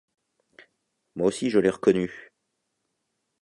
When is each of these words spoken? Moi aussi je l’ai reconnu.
Moi 1.15 1.27
aussi 1.27 1.51
je 1.51 1.59
l’ai 1.59 1.69
reconnu. 1.69 2.31